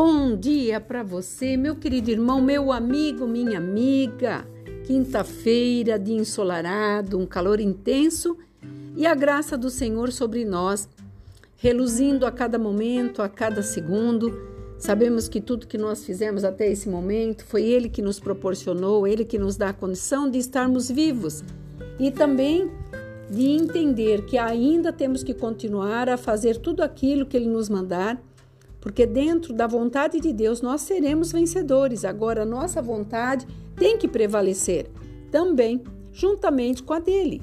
Bom 0.00 0.36
dia 0.36 0.80
para 0.80 1.02
você, 1.02 1.56
meu 1.56 1.74
querido 1.74 2.08
irmão, 2.08 2.40
meu 2.40 2.70
amigo, 2.70 3.26
minha 3.26 3.58
amiga. 3.58 4.46
Quinta-feira, 4.86 5.98
dia 5.98 6.14
ensolarado, 6.14 7.18
um 7.18 7.26
calor 7.26 7.58
intenso 7.58 8.38
e 8.96 9.04
a 9.04 9.12
graça 9.12 9.58
do 9.58 9.68
Senhor 9.68 10.12
sobre 10.12 10.44
nós, 10.44 10.88
reluzindo 11.56 12.24
a 12.24 12.30
cada 12.30 12.60
momento, 12.60 13.22
a 13.22 13.28
cada 13.28 13.60
segundo. 13.60 14.32
Sabemos 14.78 15.28
que 15.28 15.40
tudo 15.40 15.66
que 15.66 15.76
nós 15.76 16.04
fizemos 16.04 16.44
até 16.44 16.70
esse 16.70 16.88
momento 16.88 17.44
foi 17.44 17.64
Ele 17.64 17.88
que 17.88 18.00
nos 18.00 18.20
proporcionou, 18.20 19.04
Ele 19.04 19.24
que 19.24 19.36
nos 19.36 19.56
dá 19.56 19.70
a 19.70 19.74
condição 19.74 20.30
de 20.30 20.38
estarmos 20.38 20.88
vivos 20.88 21.42
e 21.98 22.12
também 22.12 22.70
de 23.28 23.48
entender 23.48 24.26
que 24.26 24.38
ainda 24.38 24.92
temos 24.92 25.24
que 25.24 25.34
continuar 25.34 26.08
a 26.08 26.16
fazer 26.16 26.56
tudo 26.58 26.84
aquilo 26.84 27.26
que 27.26 27.36
Ele 27.36 27.48
nos 27.48 27.68
mandar 27.68 28.22
porque 28.88 29.04
dentro 29.04 29.52
da 29.52 29.66
vontade 29.66 30.18
de 30.18 30.32
Deus 30.32 30.62
nós 30.62 30.80
seremos 30.80 31.30
vencedores. 31.30 32.06
Agora, 32.06 32.46
nossa 32.46 32.80
vontade 32.80 33.46
tem 33.76 33.98
que 33.98 34.08
prevalecer 34.08 34.86
também, 35.30 35.84
juntamente 36.10 36.82
com 36.82 36.94
a 36.94 36.98
dele. 36.98 37.42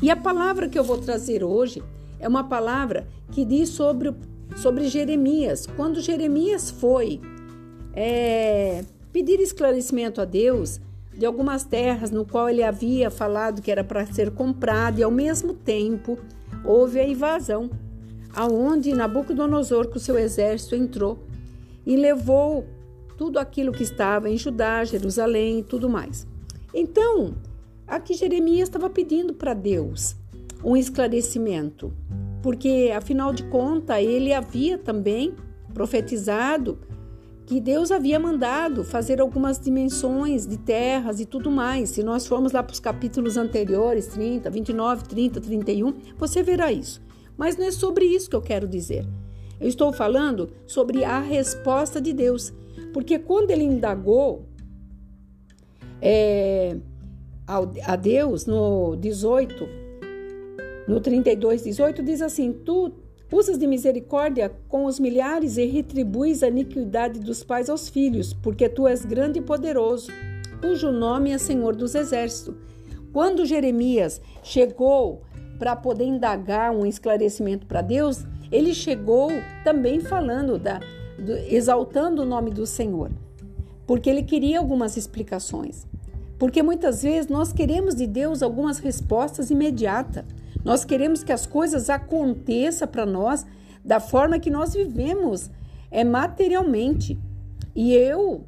E 0.00 0.10
a 0.10 0.16
palavra 0.16 0.70
que 0.70 0.78
eu 0.78 0.82
vou 0.82 0.96
trazer 0.96 1.44
hoje 1.44 1.82
é 2.18 2.26
uma 2.26 2.42
palavra 2.42 3.06
que 3.30 3.44
diz 3.44 3.68
sobre, 3.68 4.14
sobre 4.56 4.88
Jeremias. 4.88 5.66
Quando 5.66 6.00
Jeremias 6.00 6.70
foi 6.70 7.20
é, 7.92 8.82
pedir 9.12 9.38
esclarecimento 9.38 10.18
a 10.18 10.24
Deus 10.24 10.80
de 11.12 11.26
algumas 11.26 11.62
terras 11.62 12.10
no 12.10 12.24
qual 12.24 12.48
ele 12.48 12.62
havia 12.62 13.10
falado 13.10 13.60
que 13.60 13.70
era 13.70 13.84
para 13.84 14.06
ser 14.06 14.30
comprado, 14.30 14.98
e 14.98 15.02
ao 15.02 15.10
mesmo 15.10 15.52
tempo 15.52 16.18
houve 16.64 16.98
a 16.98 17.06
invasão 17.06 17.68
aonde 18.34 18.94
Nabucodonosor 18.94 19.88
com 19.88 19.98
seu 19.98 20.18
exército 20.18 20.74
entrou 20.74 21.18
e 21.86 21.96
levou 21.96 22.66
tudo 23.16 23.38
aquilo 23.38 23.72
que 23.72 23.82
estava 23.82 24.30
em 24.30 24.36
Judá, 24.36 24.84
Jerusalém 24.84 25.60
e 25.60 25.62
tudo 25.62 25.88
mais. 25.88 26.26
Então, 26.72 27.34
aqui 27.86 28.14
Jeremias 28.14 28.68
estava 28.68 28.88
pedindo 28.88 29.34
para 29.34 29.52
Deus 29.52 30.16
um 30.64 30.76
esclarecimento, 30.76 31.92
porque 32.42 32.92
afinal 32.94 33.32
de 33.32 33.42
contas 33.44 34.02
ele 34.02 34.32
havia 34.32 34.78
também 34.78 35.34
profetizado 35.74 36.78
que 37.50 37.60
Deus 37.60 37.90
havia 37.90 38.18
mandado 38.20 38.84
fazer 38.84 39.20
algumas 39.20 39.58
dimensões 39.58 40.46
de 40.46 40.56
terras 40.56 41.18
e 41.18 41.26
tudo 41.26 41.50
mais. 41.50 41.90
Se 41.90 42.00
nós 42.00 42.24
formos 42.24 42.52
lá 42.52 42.62
para 42.62 42.72
os 42.72 42.78
capítulos 42.78 43.36
anteriores, 43.36 44.06
30, 44.06 44.48
29, 44.48 45.04
30, 45.08 45.40
31, 45.40 45.94
você 46.16 46.44
verá 46.44 46.70
isso. 46.72 47.02
Mas 47.40 47.56
não 47.56 47.64
é 47.64 47.70
sobre 47.70 48.04
isso 48.04 48.28
que 48.28 48.36
eu 48.36 48.42
quero 48.42 48.68
dizer. 48.68 49.06
Eu 49.58 49.66
estou 49.66 49.94
falando 49.94 50.50
sobre 50.66 51.04
a 51.04 51.18
resposta 51.20 51.98
de 51.98 52.12
Deus. 52.12 52.52
Porque 52.92 53.18
quando 53.18 53.50
ele 53.50 53.64
indagou 53.64 54.44
é, 56.02 56.76
a 57.46 57.96
Deus 57.96 58.44
no 58.44 58.94
18, 58.94 59.66
no 60.86 61.00
32, 61.00 61.62
18, 61.62 62.02
diz 62.02 62.20
assim: 62.20 62.52
Tu 62.52 62.92
usas 63.32 63.58
de 63.58 63.66
misericórdia 63.66 64.52
com 64.68 64.84
os 64.84 65.00
milhares 65.00 65.56
e 65.56 65.64
retribuis 65.64 66.42
a 66.42 66.48
iniquidade 66.48 67.20
dos 67.20 67.42
pais 67.42 67.70
aos 67.70 67.88
filhos, 67.88 68.34
porque 68.34 68.68
tu 68.68 68.86
és 68.86 69.02
grande 69.02 69.38
e 69.38 69.42
poderoso, 69.42 70.12
cujo 70.60 70.92
nome 70.92 71.30
é 71.30 71.38
Senhor 71.38 71.74
dos 71.74 71.94
Exércitos. 71.94 72.54
Quando 73.14 73.46
Jeremias 73.46 74.20
chegou 74.42 75.22
para 75.60 75.76
poder 75.76 76.04
indagar 76.06 76.72
um 76.72 76.86
esclarecimento 76.86 77.66
para 77.66 77.82
Deus, 77.82 78.24
ele 78.50 78.72
chegou 78.72 79.30
também 79.62 80.00
falando 80.00 80.58
da 80.58 80.80
do, 81.18 81.36
exaltando 81.36 82.22
o 82.22 82.24
nome 82.24 82.50
do 82.50 82.64
Senhor, 82.64 83.10
porque 83.86 84.08
ele 84.08 84.22
queria 84.22 84.58
algumas 84.58 84.96
explicações. 84.96 85.86
Porque 86.38 86.62
muitas 86.62 87.02
vezes 87.02 87.30
nós 87.30 87.52
queremos 87.52 87.94
de 87.94 88.06
Deus 88.06 88.42
algumas 88.42 88.78
respostas 88.78 89.50
imediatas. 89.50 90.24
Nós 90.64 90.82
queremos 90.82 91.22
que 91.22 91.32
as 91.32 91.44
coisas 91.44 91.90
aconteçam 91.90 92.88
para 92.88 93.04
nós 93.04 93.44
da 93.84 94.00
forma 94.00 94.38
que 94.38 94.48
nós 94.48 94.72
vivemos, 94.72 95.50
é 95.90 96.02
materialmente. 96.02 97.20
E 97.76 97.92
eu 97.92 98.46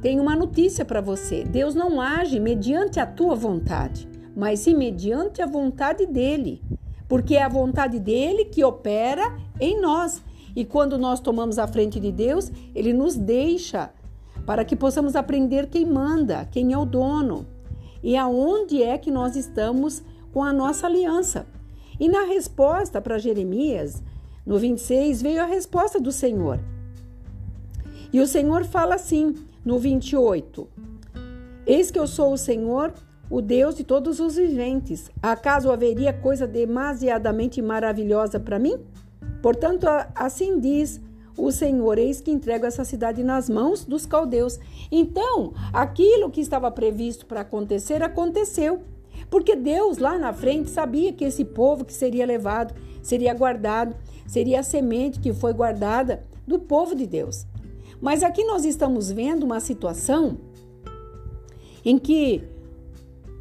tenho 0.00 0.22
uma 0.22 0.34
notícia 0.34 0.86
para 0.86 1.02
você: 1.02 1.44
Deus 1.44 1.74
não 1.74 2.00
age 2.00 2.40
mediante 2.40 2.98
a 2.98 3.04
tua 3.04 3.34
vontade 3.34 4.13
mas 4.34 4.60
sim 4.60 4.74
mediante 4.74 5.40
a 5.42 5.46
vontade 5.46 6.06
dele, 6.06 6.62
porque 7.08 7.36
é 7.36 7.42
a 7.42 7.48
vontade 7.48 7.98
dele 7.98 8.46
que 8.46 8.64
opera 8.64 9.36
em 9.60 9.80
nós. 9.80 10.22
E 10.56 10.64
quando 10.64 10.96
nós 10.98 11.20
tomamos 11.20 11.58
a 11.58 11.66
frente 11.66 11.98
de 12.00 12.12
Deus, 12.12 12.50
ele 12.74 12.92
nos 12.92 13.16
deixa 13.16 13.90
para 14.46 14.64
que 14.64 14.76
possamos 14.76 15.16
aprender 15.16 15.68
quem 15.68 15.86
manda, 15.86 16.46
quem 16.50 16.72
é 16.72 16.78
o 16.78 16.84
dono 16.84 17.46
e 18.04 18.18
aonde 18.18 18.82
é 18.82 18.98
que 18.98 19.10
nós 19.10 19.34
estamos 19.34 20.02
com 20.30 20.44
a 20.44 20.52
nossa 20.52 20.86
aliança. 20.86 21.46
E 21.98 22.06
na 22.06 22.24
resposta 22.24 23.00
para 23.00 23.18
Jeremias, 23.18 24.02
no 24.44 24.58
26, 24.58 25.22
veio 25.22 25.42
a 25.42 25.46
resposta 25.46 25.98
do 25.98 26.12
Senhor. 26.12 26.60
E 28.12 28.20
o 28.20 28.26
Senhor 28.26 28.64
fala 28.64 28.96
assim, 28.96 29.34
no 29.64 29.78
28: 29.78 30.68
Eis 31.66 31.90
que 31.90 31.98
eu 31.98 32.06
sou 32.06 32.34
o 32.34 32.36
Senhor, 32.36 32.92
o 33.30 33.40
Deus 33.40 33.74
de 33.74 33.84
todos 33.84 34.20
os 34.20 34.36
viventes. 34.36 35.10
Acaso 35.22 35.70
haveria 35.70 36.12
coisa 36.12 36.46
demasiadamente 36.46 37.60
maravilhosa 37.62 38.38
para 38.38 38.58
mim? 38.58 38.78
Portanto, 39.42 39.86
assim 40.14 40.58
diz 40.58 41.00
o 41.36 41.50
Senhor: 41.50 41.98
Eis 41.98 42.20
que 42.20 42.30
entrego 42.30 42.66
essa 42.66 42.84
cidade 42.84 43.22
nas 43.22 43.48
mãos 43.48 43.84
dos 43.84 44.06
caldeus. 44.06 44.58
Então, 44.90 45.52
aquilo 45.72 46.30
que 46.30 46.40
estava 46.40 46.70
previsto 46.70 47.26
para 47.26 47.40
acontecer, 47.40 48.02
aconteceu. 48.02 48.82
Porque 49.30 49.56
Deus 49.56 49.98
lá 49.98 50.18
na 50.18 50.32
frente 50.32 50.70
sabia 50.70 51.12
que 51.12 51.24
esse 51.24 51.44
povo 51.44 51.84
que 51.84 51.92
seria 51.92 52.26
levado, 52.26 52.74
seria 53.02 53.34
guardado, 53.34 53.96
seria 54.26 54.60
a 54.60 54.62
semente 54.62 55.20
que 55.20 55.32
foi 55.32 55.52
guardada 55.52 56.22
do 56.46 56.58
povo 56.58 56.94
de 56.94 57.06
Deus. 57.06 57.46
Mas 58.00 58.22
aqui 58.22 58.44
nós 58.44 58.64
estamos 58.64 59.10
vendo 59.10 59.44
uma 59.44 59.60
situação 59.60 60.38
em 61.84 61.98
que 61.98 62.44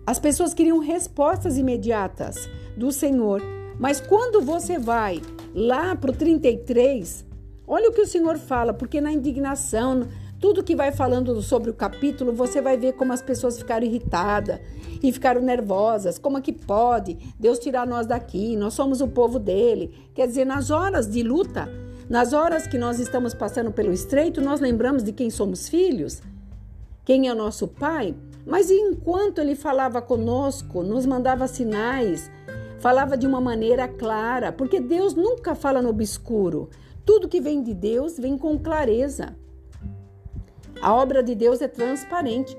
as 0.06 0.20
pessoas 0.20 0.54
queriam 0.54 0.80
respostas 0.80 1.58
imediatas 1.58 2.50
do 2.76 2.92
Senhor. 2.92 3.42
Mas 3.80 4.00
quando 4.00 4.42
você 4.42 4.78
vai 4.78 5.22
lá 5.54 5.96
para 5.96 6.12
o 6.12 6.14
33, 6.14 7.26
olha 7.68 7.90
o 7.90 7.94
que 7.94 8.02
o 8.02 8.08
Senhor 8.08 8.38
fala, 8.38 8.74
porque 8.74 9.00
na 9.00 9.12
indignação, 9.12 10.08
tudo 10.40 10.64
que 10.64 10.76
vai 10.76 10.92
falando 10.92 11.42
sobre 11.42 11.70
o 11.70 11.74
capítulo, 11.74 12.34
você 12.34 12.62
vai 12.62 12.78
ver 12.78 12.94
como 12.94 13.14
as 13.14 13.22
pessoas 13.22 13.58
ficaram 13.58 13.86
irritadas 13.86 14.60
e 15.02 15.12
ficaram 15.12 15.42
nervosas. 15.42 16.18
Como 16.18 16.38
é 16.38 16.42
que 16.42 16.52
pode 16.52 17.18
Deus 17.40 17.60
tirar 17.60 17.88
nós 17.88 18.06
daqui? 18.06 18.56
Nós 18.58 18.74
somos 18.74 19.00
o 19.00 19.08
povo 19.08 19.40
dele. 19.40 19.94
Quer 20.14 20.28
dizer, 20.28 20.46
nas 20.46 20.70
horas 20.70 21.10
de 21.10 21.24
luta, 21.24 21.70
nas 22.10 22.34
horas 22.34 22.68
que 22.68 22.78
nós 22.78 23.00
estamos 23.00 23.34
passando 23.34 23.72
pelo 23.72 23.94
estreito, 23.94 24.42
nós 24.42 24.60
lembramos 24.60 25.02
de 25.02 25.14
quem 25.14 25.30
somos 25.30 25.70
filhos, 25.70 26.22
quem 27.06 27.30
é 27.30 27.34
nosso 27.34 27.68
pai. 27.68 28.16
Mas 28.46 28.70
enquanto 28.70 29.40
ele 29.40 29.56
falava 29.56 30.02
conosco, 30.02 30.84
nos 30.84 31.06
mandava 31.06 31.48
sinais, 31.48 32.30
falava 32.80 33.18
de 33.18 33.26
uma 33.26 33.40
maneira 33.40 33.88
clara, 33.88 34.52
porque 34.52 34.80
Deus 34.80 35.14
nunca 35.14 35.56
fala 35.56 35.82
no 35.82 35.90
obscuro. 35.90 36.70
Tudo 37.06 37.30
que 37.30 37.42
vem 37.42 37.62
de 37.62 37.74
Deus 37.74 38.18
vem 38.18 38.38
com 38.38 38.58
clareza. 38.58 39.36
A 40.82 40.94
obra 40.94 41.24
de 41.24 41.34
Deus 41.36 41.62
é 41.62 41.68
transparente 41.68 42.56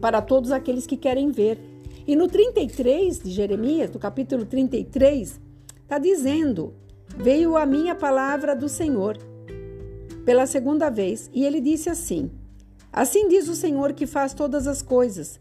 para 0.00 0.20
todos 0.20 0.50
aqueles 0.50 0.86
que 0.86 0.96
querem 0.96 1.30
ver. 1.30 1.58
E 2.06 2.16
no 2.16 2.26
33 2.26 3.20
de 3.20 3.30
Jeremias, 3.30 3.90
no 3.92 4.00
capítulo 4.00 4.44
33, 4.44 5.40
está 5.82 5.98
dizendo: 5.98 6.74
Veio 7.16 7.56
a 7.56 7.64
minha 7.64 7.94
palavra 7.94 8.56
do 8.56 8.68
Senhor 8.68 9.18
pela 10.24 10.46
segunda 10.46 10.90
vez, 10.90 11.30
e 11.32 11.44
ele 11.44 11.60
disse 11.60 11.88
assim: 11.88 12.30
Assim 12.92 13.28
diz 13.28 13.48
o 13.48 13.54
Senhor 13.54 13.92
que 13.92 14.06
faz 14.06 14.34
todas 14.34 14.66
as 14.66 14.82
coisas. 14.82 15.40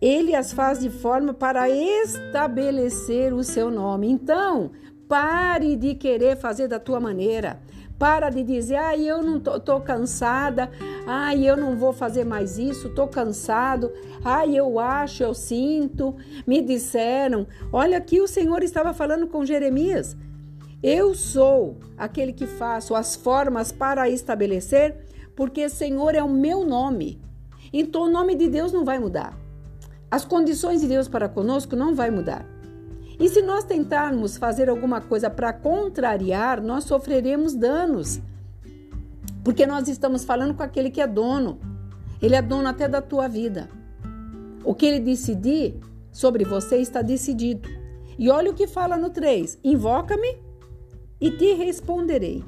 Ele 0.00 0.34
as 0.34 0.52
faz 0.52 0.80
de 0.80 0.90
forma 0.90 1.32
para 1.32 1.68
estabelecer 1.70 3.32
o 3.32 3.44
seu 3.44 3.70
nome. 3.70 4.10
Então, 4.10 4.72
pare 5.06 5.76
de 5.76 5.94
querer 5.94 6.36
fazer 6.36 6.66
da 6.66 6.80
tua 6.80 6.98
maneira. 6.98 7.60
Para 7.98 8.30
de 8.30 8.42
dizer, 8.42 8.76
ai, 8.76 9.08
ah, 9.08 9.16
eu 9.16 9.22
não 9.22 9.38
tô, 9.38 9.60
tô 9.60 9.80
cansada, 9.80 10.68
ai, 11.06 11.48
eu 11.48 11.56
não 11.56 11.76
vou 11.76 11.92
fazer 11.92 12.24
mais 12.24 12.58
isso, 12.58 12.88
tô 12.88 13.06
cansado, 13.06 13.92
ai, 14.24 14.56
eu 14.56 14.80
acho, 14.80 15.22
eu 15.22 15.32
sinto, 15.32 16.16
me 16.44 16.60
disseram. 16.60 17.46
Olha 17.72 17.98
aqui, 17.98 18.20
o 18.20 18.26
Senhor 18.26 18.64
estava 18.64 18.92
falando 18.92 19.28
com 19.28 19.44
Jeremias. 19.44 20.16
Eu 20.82 21.14
sou 21.14 21.78
aquele 21.96 22.32
que 22.32 22.46
faço 22.46 22.94
as 22.94 23.14
formas 23.14 23.70
para 23.70 24.08
estabelecer 24.08 24.96
porque 25.36 25.68
Senhor 25.68 26.14
é 26.14 26.22
o 26.22 26.28
meu 26.28 26.64
nome. 26.64 27.20
Então 27.72 28.02
o 28.02 28.10
nome 28.10 28.34
de 28.34 28.48
Deus 28.48 28.72
não 28.72 28.84
vai 28.84 28.98
mudar. 28.98 29.38
As 30.10 30.24
condições 30.24 30.80
de 30.80 30.88
Deus 30.88 31.08
para 31.08 31.28
conosco 31.28 31.76
não 31.76 31.94
vai 31.94 32.10
mudar. 32.10 32.44
E 33.18 33.28
se 33.28 33.40
nós 33.40 33.64
tentarmos 33.64 34.36
fazer 34.36 34.68
alguma 34.68 35.00
coisa 35.00 35.30
para 35.30 35.52
contrariar, 35.52 36.60
nós 36.60 36.84
sofreremos 36.84 37.54
danos. 37.54 38.20
Porque 39.44 39.66
nós 39.66 39.88
estamos 39.88 40.24
falando 40.24 40.54
com 40.54 40.62
aquele 40.62 40.90
que 40.90 41.00
é 41.00 41.06
dono. 41.06 41.60
Ele 42.20 42.34
é 42.34 42.42
dono 42.42 42.68
até 42.68 42.88
da 42.88 43.00
tua 43.00 43.28
vida. 43.28 43.70
O 44.64 44.74
que 44.74 44.86
ele 44.86 45.00
decidir 45.00 45.76
sobre 46.10 46.44
você 46.44 46.76
está 46.78 47.00
decidido. 47.00 47.68
E 48.18 48.28
olha 48.28 48.50
o 48.50 48.54
que 48.54 48.66
fala 48.66 48.96
no 48.96 49.10
3: 49.10 49.58
Invoca-me 49.64 50.36
e 51.22 51.30
te 51.30 51.54
responderei. 51.54 52.44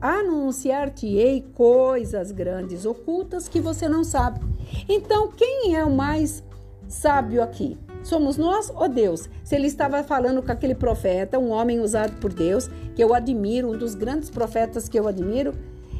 Anunciar-te-ei 0.00 1.44
coisas 1.54 2.32
grandes, 2.32 2.86
ocultas 2.86 3.46
que 3.46 3.60
você 3.60 3.86
não 3.86 4.02
sabe. 4.02 4.40
Então, 4.88 5.28
quem 5.28 5.76
é 5.76 5.84
o 5.84 5.94
mais 5.94 6.42
sábio 6.88 7.42
aqui? 7.42 7.78
Somos 8.02 8.38
nós 8.38 8.72
ou 8.74 8.88
Deus? 8.88 9.28
Se 9.44 9.54
ele 9.54 9.66
estava 9.66 10.02
falando 10.02 10.42
com 10.42 10.50
aquele 10.50 10.74
profeta, 10.74 11.38
um 11.38 11.50
homem 11.50 11.78
usado 11.78 12.18
por 12.18 12.32
Deus, 12.32 12.68
que 12.96 13.04
eu 13.04 13.14
admiro, 13.14 13.70
um 13.70 13.76
dos 13.76 13.94
grandes 13.94 14.30
profetas 14.30 14.88
que 14.88 14.98
eu 14.98 15.06
admiro, 15.06 15.52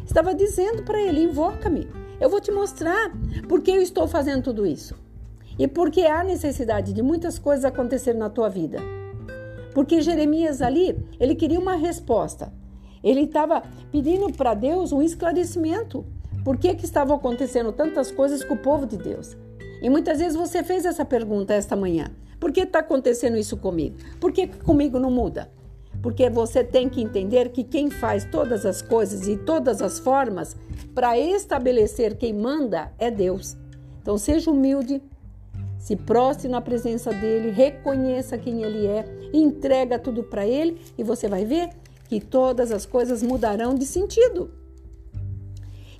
estava 0.04 0.34
dizendo 0.34 0.82
para 0.82 1.00
ele: 1.00 1.22
invoca-me, 1.22 1.87
eu 2.19 2.31
vou 2.31 2.40
te 2.40 2.50
mostrar 2.50 3.12
por 3.46 3.60
que 3.60 3.70
eu 3.70 3.82
estou 3.82 4.08
fazendo 4.08 4.43
tudo 4.43 4.66
isso. 4.66 4.96
E 5.58 5.69
porque 5.69 6.00
há 6.00 6.25
necessidade 6.25 6.94
de 6.94 7.02
muitas 7.02 7.38
coisas 7.38 7.66
acontecer 7.66 8.14
na 8.14 8.31
tua 8.31 8.49
vida. 8.49 8.81
Porque 9.75 10.01
Jeremias 10.01 10.61
ali, 10.61 10.97
ele 11.19 11.35
queria 11.35 11.59
uma 11.59 11.77
resposta. 11.77 12.53
Ele 13.03 13.23
estava 13.23 13.63
pedindo 13.91 14.33
para 14.33 14.55
Deus 14.55 14.93
um 14.93 15.03
esclarecimento. 15.03 16.05
Por 16.45 16.57
que, 16.57 16.75
que 16.75 16.85
estavam 16.85 17.17
acontecendo 17.17 17.73
tantas 17.73 18.11
coisas 18.11 18.45
com 18.45 18.55
o 18.55 18.59
povo 18.59 18.87
de 18.87 18.97
Deus? 18.97 19.37
E 19.81 19.91
muitas 19.91 20.19
vezes 20.19 20.37
você 20.37 20.63
fez 20.63 20.85
essa 20.85 21.05
pergunta 21.05 21.55
esta 21.55 21.75
manhã. 21.75 22.11
Por 22.39 22.53
que 22.53 22.61
está 22.61 22.81
acontecendo 22.81 23.37
isso 23.37 23.57
comigo? 23.57 23.97
Por 24.21 24.33
que 24.33 24.47
comigo 24.47 24.99
não 24.99 25.11
muda? 25.11 25.51
Porque 26.03 26.29
você 26.29 26.65
tem 26.65 26.89
que 26.89 27.01
entender 27.01 27.51
que 27.51 27.63
quem 27.63 27.91
faz 27.91 28.25
todas 28.25 28.67
as 28.67 28.83
coisas 28.83 29.29
e 29.29 29.37
todas 29.37 29.81
as 29.81 29.99
formas 30.01 30.57
para 30.95 31.19
estabelecer 31.19 32.17
quem 32.17 32.33
manda 32.33 32.93
é 32.99 33.11
Deus. 33.11 33.57
Então 34.01 34.19
seja 34.19 34.51
humilde, 34.51 35.01
se 35.82 35.96
prostre 35.96 36.49
na 36.49 36.61
presença 36.61 37.12
dele, 37.12 37.50
reconheça 37.50 38.38
quem 38.38 38.62
ele 38.62 38.87
é, 38.87 39.05
entrega 39.32 39.99
tudo 39.99 40.23
para 40.23 40.46
ele 40.46 40.81
e 40.96 41.02
você 41.02 41.26
vai 41.26 41.44
ver 41.44 41.70
que 42.08 42.20
todas 42.20 42.70
as 42.70 42.87
coisas 42.87 43.20
mudarão 43.20 43.75
de 43.75 43.84
sentido. 43.84 44.52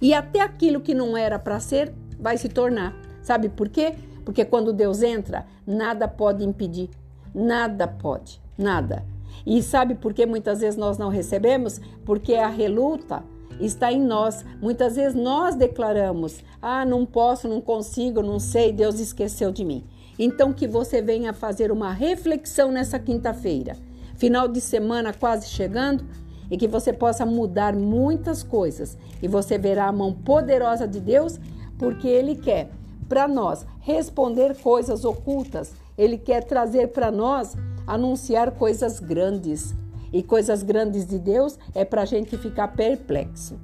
E 0.00 0.14
até 0.14 0.40
aquilo 0.40 0.81
que 0.81 0.94
não 0.94 1.17
era 1.17 1.37
para 1.37 1.58
ser 1.58 1.93
vai 2.17 2.38
se 2.38 2.49
tornar. 2.49 2.94
Sabe 3.23 3.49
por 3.49 3.69
quê? 3.69 3.96
Porque 4.25 4.44
quando 4.44 4.73
Deus 4.73 5.02
entra, 5.02 5.46
nada 5.67 6.06
pode 6.06 6.44
impedir. 6.44 6.88
Nada 7.35 7.88
pode, 7.88 8.40
nada. 8.56 9.05
E 9.44 9.61
sabe 9.64 9.96
por 9.96 10.14
que 10.14 10.25
muitas 10.25 10.61
vezes 10.61 10.78
nós 10.78 10.96
não 10.96 11.08
recebemos? 11.08 11.81
Porque 12.05 12.35
a 12.35 12.46
reluta 12.46 13.25
está 13.60 13.93
em 13.93 14.00
nós. 14.00 14.44
Muitas 14.60 14.96
vezes 14.96 15.14
nós 15.14 15.54
declaramos: 15.54 16.43
ah, 16.60 16.84
não 16.84 17.04
posso, 17.04 17.49
não 17.49 17.60
consigo, 17.60 18.22
não 18.22 18.38
sei, 18.38 18.72
Deus 18.72 19.00
esqueceu 19.00 19.50
de 19.50 19.64
mim. 19.64 19.84
Então, 20.19 20.52
que 20.52 20.66
você 20.66 21.00
venha 21.00 21.32
fazer 21.32 21.72
uma 21.72 21.93
reflexão 21.93 22.70
nessa 22.70 22.99
quinta-feira, 22.99 23.76
final 24.16 24.46
de 24.46 24.60
semana 24.60 25.12
quase 25.12 25.49
chegando, 25.49 26.04
e 26.50 26.56
que 26.56 26.69
você 26.69 26.93
possa 26.93 27.25
mudar 27.25 27.75
muitas 27.75 28.43
coisas. 28.43 28.96
E 29.22 29.28
você 29.28 29.56
verá 29.56 29.87
a 29.87 29.93
mão 29.93 30.12
poderosa 30.12 30.87
de 30.87 31.00
Deus, 31.00 31.40
porque 31.78 32.06
Ele 32.06 32.37
quer 32.37 32.70
para 33.08 33.26
nós 33.26 33.66
responder 33.81 34.54
coisas 34.56 35.04
ocultas, 35.04 35.72
Ele 35.96 36.16
quer 36.16 36.44
trazer 36.44 36.88
para 36.88 37.10
nós 37.10 37.56
anunciar 37.87 38.52
coisas 38.52 39.00
grandes. 39.00 39.75
E 40.12 40.23
coisas 40.23 40.62
grandes 40.62 41.06
de 41.06 41.19
Deus 41.19 41.59
é 41.75 41.85
para 41.85 42.03
a 42.03 42.05
gente 42.05 42.37
ficar 42.37 42.69
perplexo. 42.69 43.59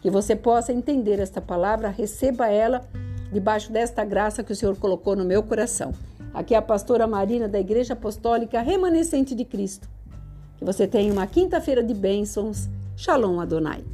Que 0.00 0.10
você 0.10 0.34
possa 0.34 0.72
entender 0.72 1.18
esta 1.20 1.40
palavra, 1.40 1.88
receba 1.88 2.48
ela 2.48 2.84
debaixo 3.32 3.70
desta 3.70 4.04
graça 4.04 4.42
que 4.42 4.52
o 4.52 4.56
Senhor 4.56 4.76
colocou 4.76 5.14
no 5.14 5.24
meu 5.24 5.42
coração. 5.42 5.92
Aqui 6.34 6.54
é 6.54 6.58
a 6.58 6.62
pastora 6.62 7.06
Marina 7.06 7.46
da 7.46 7.60
Igreja 7.60 7.92
Apostólica 7.92 8.60
Remanescente 8.60 9.34
de 9.34 9.44
Cristo. 9.44 9.88
Que 10.56 10.64
você 10.64 10.86
tenha 10.86 11.12
uma 11.12 11.26
quinta-feira 11.26 11.82
de 11.82 11.92
bênçãos. 11.92 12.68
Shalom 12.96 13.40
Adonai. 13.40 13.84